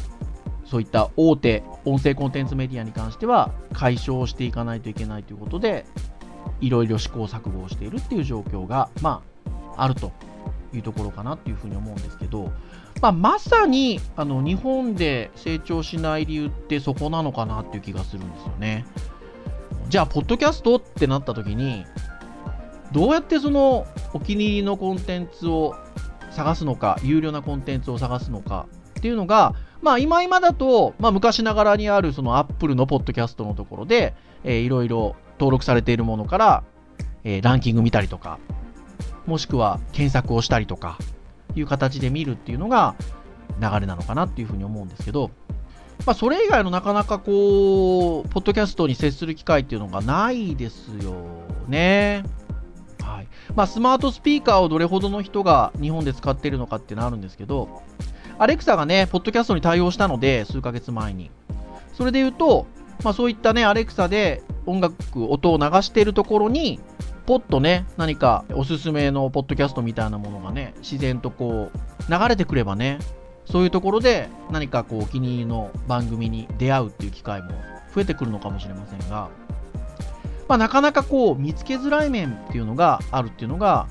[0.65, 5.85] そういった大手音声コンテンツメディアに関しては解消していかないといけないということで、
[6.59, 9.21] いろいろ試行錯誤をしているっていう状況が、ま
[9.75, 10.11] あ、あると
[10.73, 12.51] いうところかなっていうふうに思うんですけど、
[13.01, 18.85] まあ、まさにあの日本で成長しない理由ってそこなのかなっていう気がするんですよね。
[19.89, 21.85] じゃあ、ポッドキャストってなった時に、
[22.93, 25.75] どうやってそのお気に入りのコンテンツを
[26.31, 28.67] 探すのか、有料なコンテンツを探すのか
[28.99, 36.63] っていうのが、まあ今今だと、まあ昔ながらにあるその Apple のポッドキャストのところで、えー、いろいろ登録されているものから、
[37.23, 38.39] えー、ランキング見たりとか、
[39.25, 40.97] もしくは検索をしたりとか、
[41.55, 42.95] いう形で見るっていうのが
[43.61, 45.31] 流れなのかなっていうふうに思うんですけど、
[46.05, 51.15] まあそれ以外のなかなかこう、ポッドキャストに接する機会っていうのがないですよ
[51.67, 52.23] ね。
[53.55, 57.81] まあ、スマートスピーカーをどれほどの人が日本で使っているのかっていうのあるんですけど、
[58.39, 61.29] アレクサがね、ポッドキャストに対応したので、数ヶ月前に。
[61.93, 62.65] それで言うと、
[63.03, 66.79] まあ、そういったね、アレクサで音楽、音を流しているところに、
[67.25, 72.99] ポッとね、何かおすすめのポッドキャストみたいなものがね、自然とこう、流れてくればね、
[73.45, 77.49] そういうところで何かこう、お気に入りの番組に出会うっていう機会も
[77.93, 79.29] 増えてくるのかもしれませんが、
[80.53, 83.87] まあ、なかなかこう見つけづらい面っていうのがあるっていうのが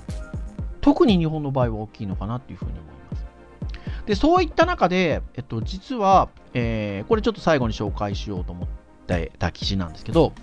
[0.81, 3.27] 特に日本の場合は大きいのかなっていうふうに思います。
[4.07, 8.69] でそういった中で、えっと、実は、えー、これちょっと最後に紹介しようと思っ
[9.09, 10.35] てた記事なんですけど、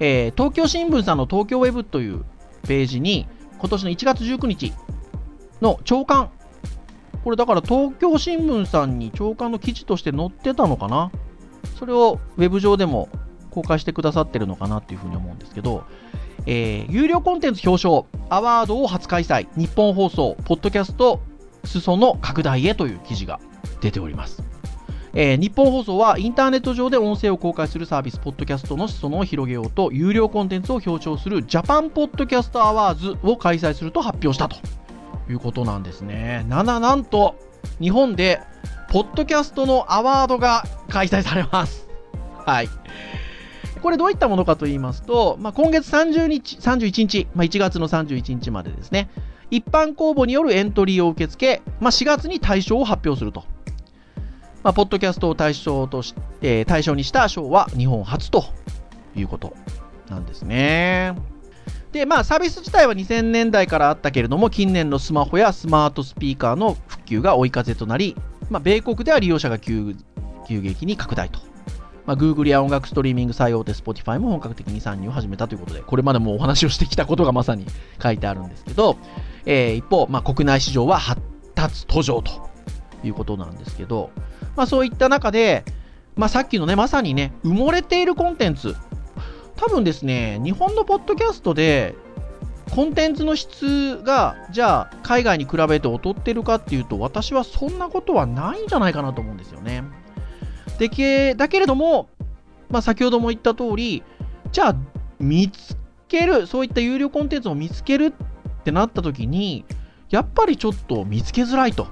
[0.00, 2.24] えー、東京新聞さんの東京ウェブという
[2.66, 3.28] ページに
[3.60, 4.72] 今年の1月19日
[5.60, 6.32] の朝刊
[7.22, 11.12] これだから東京新聞さんに朝刊の記事として載ってたのかな？
[11.78, 13.08] それをウェブ上でも
[13.54, 15.84] 公開してくださってるのかなっていうふうに思うんですけど、
[16.46, 21.20] えー、有料コンテンツ表彰アワードを初開催日本放送ポッドキャスト
[21.64, 23.40] 裾の拡大へという記事が
[23.80, 24.42] 出ております。
[25.16, 34.56] えー、ニッポン放送はインターネット上で音声を公開するサービス、ポッドキャストの裾野を広げようと、有料コンテンツを表彰するジャパンポッドキャストアワードを開催すると発表したと
[35.30, 36.44] いうことなんですね。
[36.48, 37.36] なな、なんと、
[37.80, 38.40] 日本で、
[38.90, 41.86] ポッドキャストのアワードが開催されます。
[42.44, 42.68] はい。
[43.84, 49.10] これどういったものかと言いますと、まあ、今月30日、31日、まあ、1月の31日までですね、
[49.50, 53.44] 一般公募によるエントリーを受け付け、まあ、4月に対象を発表すると。
[54.62, 58.46] まあ、ポッドキャストを対象とし、えー、対象にした賞は日本初と
[59.14, 59.54] いうこと
[60.08, 61.14] なんですね。
[61.92, 68.16] で、まあ、サービス自体は2000年代からあったけれども、近年のスマホやスマートスピーカーの普及が追い風となり、
[68.48, 69.94] まあ、米国では利用者が急
[70.48, 71.53] 急激に拡大と。
[72.06, 77.66] まあ、Google や音楽ストリーミング最大手 Spotify も本格的に参入を始めたということで、これまでもお話をしてきたことがまさに
[78.02, 78.98] 書いてあるんですけど、
[79.46, 81.20] えー、一方、まあ、国内市場は発
[81.54, 82.50] 達途上と
[83.02, 84.10] いうことなんですけど、
[84.56, 85.64] まあ、そういった中で、
[86.16, 88.76] まあ、さっきのね、まさにね、埋もれているコンテンツ、
[89.56, 91.94] 多分ですね、日本のポッドキャストで、
[92.74, 99.84] コンテンツの質が、じゃあ、海外に比べて劣ってるかっていうと、私はそんなことはないんじゃないかなと思うんですよね。
[100.78, 102.08] でけ、だけれども、
[102.70, 104.02] まあ、先ほども言った通り、
[104.52, 104.76] じゃあ、
[105.18, 105.76] 見つ
[106.08, 109.64] ける、そういった有料コンテンツを見つけるってなった時に、
[110.10, 111.88] やっぱりちょっと見つけづらいと。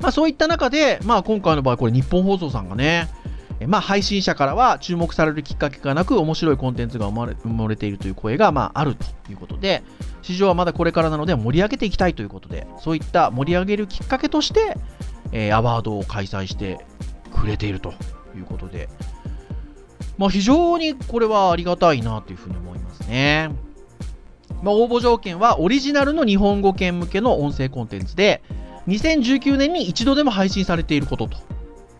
[0.00, 3.08] まあ、そういった中で、まあ、今回の場合、これ日本放送さんがね、
[3.66, 9.82] まあ、配信者からは注目されるきっかけがなく面白いコンテンツが生まれ埋もれているという声が、まあ、あるということで
[10.22, 14.76] 市場はまだこれからなので盛り上げていきたいということでそういった盛り上げるきっかけとして、
[15.34, 16.78] えー、アワードを開催して
[17.34, 17.92] くれていると
[18.34, 18.88] いうことで、
[20.16, 23.50] まあ、非常にこれはありがたいなというふうに思いますね。
[24.62, 28.42] まあ、応募条件はオリジナルの日本語圏向けの音声コンテンツで
[28.86, 31.36] 2019年に一度でも配信されていることと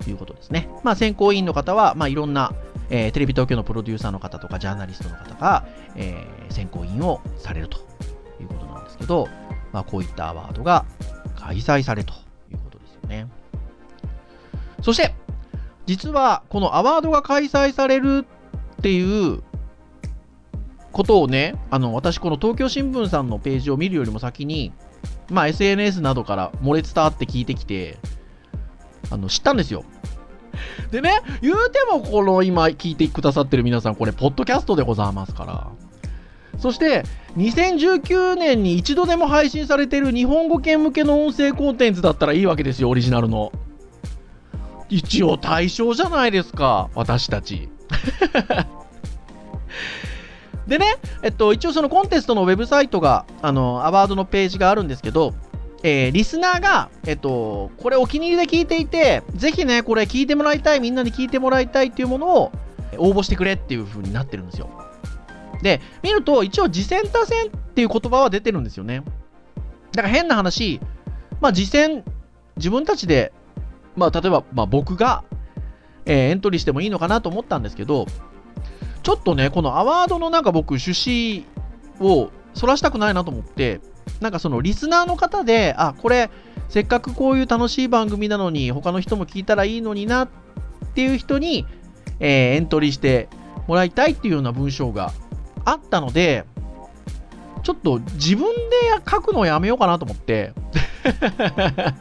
[0.09, 0.69] いうことですね。
[0.83, 2.55] まあ、選考委員の方は、まあ、いろんな、
[2.89, 5.67] えー、テレビ東京のプロデューサーの方とかジャーナリストの方が、
[5.97, 7.79] えー、選考委員をされると
[8.41, 9.29] いうことなんですけど、
[9.73, 10.85] まあ、こういったアワードが
[11.37, 12.24] 開催されということ
[13.15, 13.29] ね。
[14.83, 15.15] そして、
[15.87, 18.27] 実はこのアワードが開催される
[18.79, 19.43] っていう
[20.93, 24.73] ことをね、あの私、この東京新聞さんのページを見るよりも先に、
[25.31, 27.99] まあ、SNS などから漏れ伝わって聞いてきて、
[29.11, 29.85] あの知ったんですよ。
[30.91, 35.84] でね、言うてもこの今聞いてくださってる皆さん、これ、ポッドキャストでございますから。
[36.59, 37.05] そして、
[37.37, 43.53] 2019年に一度でも配信されている日本語圏向けの音声コンテンツだったらいいわけですよ、オリジナルの。
[44.89, 47.69] 一応対象じゃないですか、私たち。
[50.67, 50.87] でね、
[51.23, 55.35] えっと、一応そのコンテストのウェブサイトが、あの、アワードのページがあるんですけど、
[55.83, 62.53] えー、リスナーが、えっと、これお気に入りで聞いていて、ぜひね、これ聞いてもらいたい、みんなに聞いてもらいたいっていうものを
[62.97, 64.71] 応募してくれっていう風になってるんですよ。
[65.65, 69.03] で、見ると、一応、次戦多戦っていう言葉は出てるんですよね。
[69.93, 70.79] だから変な話、
[71.41, 72.05] まあ、次戦、
[72.57, 73.33] 自分たちで、
[73.97, 75.25] まあ、例えば、まあ、僕が、
[76.05, 78.07] えー、エントリーしてもいいのかなと思ったんですけど、
[79.03, 83.81] ちょっとね、このアワードのなんか僕、趣旨をそらしたくないなと思って、
[84.21, 86.31] なんかそのリスナーの方で、あ、これ、
[86.69, 90.29] せっかくこういう楽しい番組なのに、他の人も聞いたらいいのになっ
[90.95, 91.65] ていう人に、
[92.21, 93.31] えー、エントリーして
[93.67, 95.13] もらいたいっていうような文章が
[95.65, 96.45] あったので、
[97.63, 98.61] ちょっと自分で
[99.11, 100.53] 書くのをやめようかなと思って。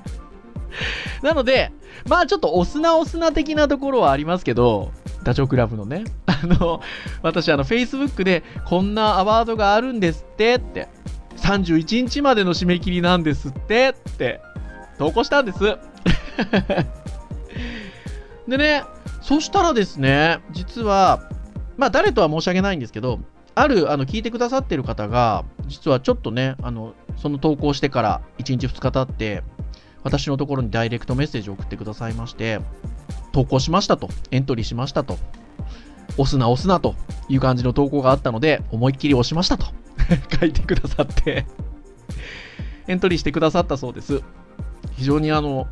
[1.22, 1.72] なので、
[2.08, 4.92] まあちょっとお砂お砂的なところはありますけど、
[5.24, 6.82] ダチョウ倶楽部のね、 あの、
[7.22, 10.90] 私あの Facebook でこんなアワードがあるんですってって、
[11.38, 14.42] 31日までの締め切りなんですってって
[14.98, 15.60] 投稿したんです。
[18.48, 18.84] でね、
[19.22, 21.30] そしたらですね、実は、
[21.78, 23.20] まあ誰とは申し上げないんですけど、
[23.56, 29.44] ある、あの、聞いてくださってる方が、実はちょっとね、あの、その投稿してから1日2日経って、
[30.04, 32.60] 私のところにダイレクトメッセージを送ってくださいまして、
[33.32, 35.18] 投稿しましたと、エントリーしましたと、
[36.18, 36.96] 押すな押すなと
[37.30, 39.66] いう感じの投稿があったので、思いっきり押しましたと。
[40.40, 41.46] 書いてくださって
[42.88, 44.22] エントリーしてくださったそうです。
[44.96, 45.68] 非常にあの、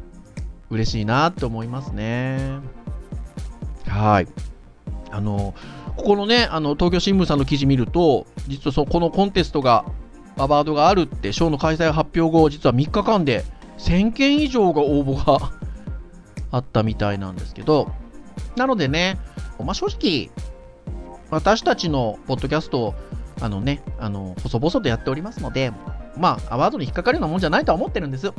[0.70, 2.60] 嬉しいなって思いますね。
[3.88, 4.28] はい。
[5.12, 5.54] あの、
[6.02, 9.86] ここのね、あの、東京新聞さんの記事見ると、実はそこのコンテストが、
[10.36, 13.46] アワードがあるって、賞の開催発表後、実は3日間で
[13.78, 15.52] 1000件以上が応募が
[16.52, 17.92] あったみたいなんですけど、
[18.56, 19.20] なのでね、
[19.64, 20.32] まあ、正直、
[21.30, 22.96] 私たちのポッドキャスト
[23.40, 25.72] あのね、あの、細々とやっておりますので、
[26.18, 28.28] まあ、アワードに引っかかるようなもんじゃないとは思ってるんです。
[28.28, 28.34] は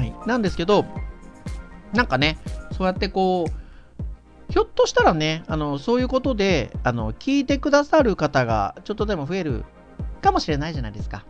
[0.00, 0.14] い。
[0.26, 0.84] なんですけど、
[1.92, 2.38] なんかね、
[2.76, 3.59] そうやってこう、
[4.50, 9.64] ひょっとしたらね、あの、そういうことで、あの、聞いてくださる方がちょっとでも増える
[10.20, 11.24] かもしれないじゃないですか。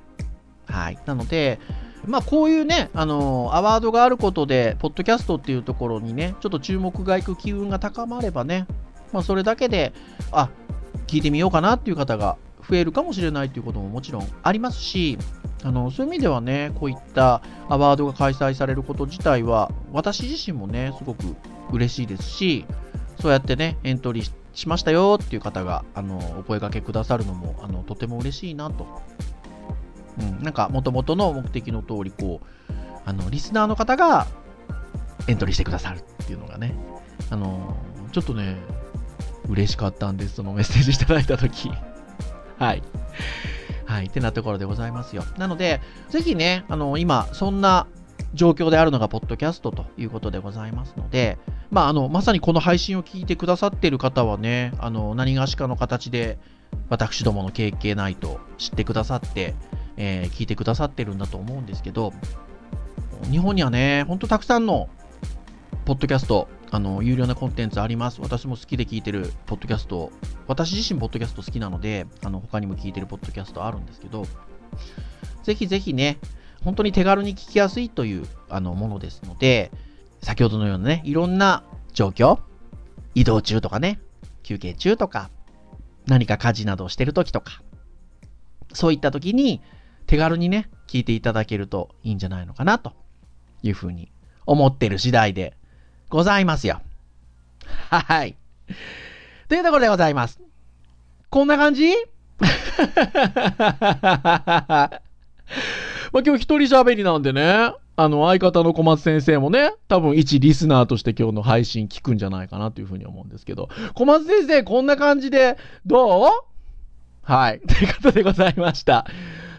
[0.67, 0.99] はい。
[1.07, 1.59] なので、
[2.07, 8.67] まあ、こういうね、あの、アワードがあることで、ポッドキャストっていうところにね、ちょっと注目がいく機運が高まればね、
[9.13, 9.93] まあ、それだけで、
[10.33, 10.49] あ、
[11.07, 15.19] 聞いてみようかなっていう方が増えるかもしれないということももちろんありますし、
[15.63, 21.37] あのそういう意味ではね、こういったアワードが開催されること自体は、私自身もね、すごく
[21.73, 22.65] 嬉しいですし、
[23.21, 29.03] そうやってね、エントリーしましたよっていう方が、あのお声掛けくださるのも、あのとても嬉しいなと。
[30.19, 32.73] うん、なんか、もともとの目的の通り、こう、
[33.05, 34.27] あの、リスナーの方が
[35.29, 36.75] エントリーしてくださるっていうのがね、
[37.31, 37.77] あの
[38.13, 38.57] ちょっとね、
[39.49, 41.71] 嬉しかったんです、そのメッセージいただいたとき。
[42.59, 42.83] はい。
[43.87, 44.07] はい。
[44.07, 45.25] ってなところでございますよ。
[45.37, 47.87] なので、ぜひね、あの、今、そんな
[48.35, 51.39] 状況であるのが、ポッドキャストということでございますので、
[51.71, 56.39] まあ、あの、まさにこの配信を聞いてくださっている方はね、あの、何がしかの形で、
[56.89, 59.55] 私どもの経験ないと知ってくださって、
[59.97, 62.13] えー、聞いてくださってるんだと思うんですけど、
[63.31, 64.89] 日本にはね、ほんとたくさんの、
[65.85, 68.21] ポッポッドキャスト、あの、有料なコンテンツあります。
[68.21, 70.13] 私も好きで聞いてるポッドキャスト、
[70.47, 74.25] 私自身ポッドキャスト好きなので、あの、他にも聞いてるポッドキャストあるんですけど、
[75.43, 76.19] ぜひぜひね、
[76.63, 79.71] 本当に手軽に聞きやすいというあのものですので、
[80.23, 82.39] 先ほどのようなね、いろんな状況、
[83.15, 84.01] 移動中とかね、
[84.43, 85.31] 休憩中とか、
[86.07, 87.63] 何か家事などをしてる時とか、
[88.73, 89.61] そういった時に
[90.07, 92.93] 手軽にね、聞いていただけるといいんじゃないのかなと
[93.63, 94.11] いうふうに
[94.45, 95.57] 思ってる次第で
[96.09, 96.83] ございますよ。
[97.89, 98.37] はい。
[99.49, 100.41] というところでございます。
[101.31, 101.93] こんな感じ？
[106.13, 115.57] まあ今日一人喋りなんでね、あの相方の小松先生もね、多分一リスナーとして今日の配信聞くんじゃないかなというふうに思うんですけど、小松先生こんな感じで
[115.87, 116.31] どう？
[117.23, 117.61] はい。
[117.67, 119.07] ということでございました。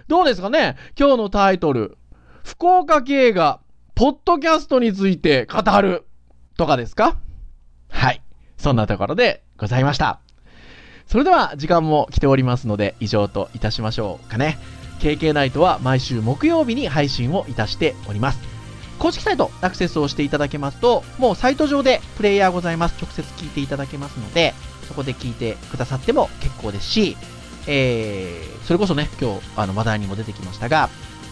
[0.07, 0.75] どうですかね？
[0.99, 1.97] 今日のタイトル。
[2.43, 3.59] 福岡系が、
[3.93, 6.05] ポッドキャストについて語る。
[6.57, 7.17] とかですか？
[7.89, 8.21] はい。
[8.57, 10.19] そんなところでございました。
[11.05, 14.57] それでは時間も来ておりますので以上といたしましょうかね。
[15.01, 18.39] KK ナイトは毎週木曜日に配信をいたしております。
[18.99, 23.01] 公式サイトアクセスをしていただけますと、もうサイト上でプレイヤーございます。
[23.01, 24.53] 直接聞いていただけますので、
[24.87, 27.17] そこで聞いてくださっても結構ですし、
[27.65, 30.89] えー、それこそね、今日あの話題にも出てきましたが、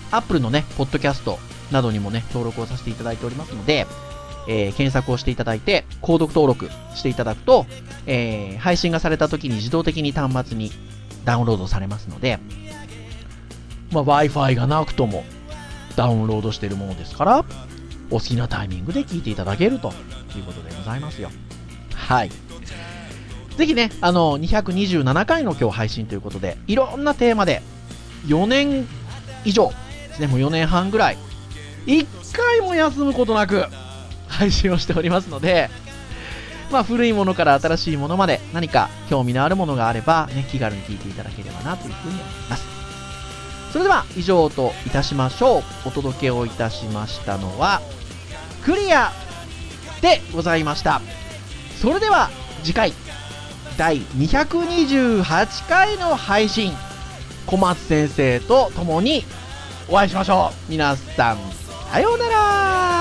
[0.10, 1.38] Apple のね、ポッドキャスト
[1.72, 3.86] などにもね、登録をさせていただいておりますので、
[4.48, 7.68] えー、検索をしていただいて、購読登録していただくと、
[8.08, 10.72] えー、配信がされた時に自動的に端末に
[11.24, 12.40] ダウンロードされますので、
[13.92, 15.24] まあ、Wi-Fi がなくとも
[15.96, 17.46] ダウンロードしているものですから、
[18.12, 19.94] お好きなタイミングで聞いていただけると
[20.36, 21.30] いうことでございますよ。
[21.94, 22.32] はい。
[23.58, 27.62] ぜひね、あの、227回の今日配信ということで、いろんなテーマで、
[28.28, 28.88] 4年
[29.44, 29.70] 以上
[30.08, 31.18] ですね、もう4年半ぐらい、
[31.86, 33.66] 1回も休むことなく、
[34.28, 35.70] 配信をしておりますので、
[36.72, 42.79] まあ、古いものから新しいものまで何か興味のあるものがあれば、ね、気軽に聞いていただければなというふうに思います。
[43.72, 45.64] それでは以上といたしましょう。
[45.86, 47.82] お届けをいたしましたのは、
[48.64, 49.12] クリア
[50.02, 51.02] でございました。
[51.82, 52.30] それでは
[52.64, 52.94] 次回、
[53.78, 56.74] 第228回の配信、
[57.46, 59.24] 小松先生と共に
[59.88, 60.72] お会いしましょう。
[60.72, 61.38] 皆さん、
[61.92, 62.99] さようなら